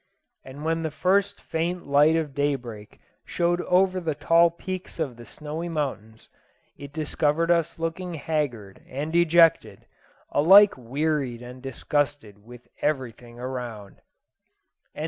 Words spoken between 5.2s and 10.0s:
snowy mountains, it discovered us looking haggard and dejected,